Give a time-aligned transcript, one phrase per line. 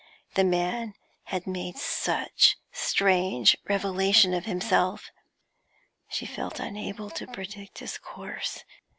[0.33, 0.95] The man
[1.25, 5.11] had made such strange revelation of himself,
[6.09, 8.63] she felt unable to predict his course.